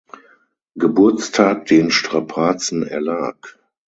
Geburtstag 0.73 1.67
den 1.67 1.91
Strapazen 1.91 2.81
erlag. 2.81 3.59